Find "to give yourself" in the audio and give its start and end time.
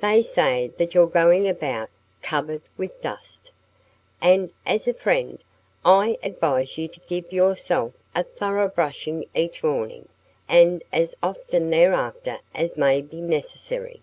6.88-7.94